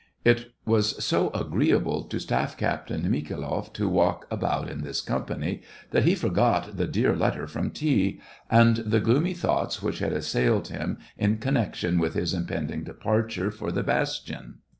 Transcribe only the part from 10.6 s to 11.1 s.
him